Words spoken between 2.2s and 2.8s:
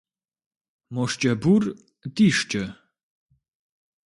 шкӏэ?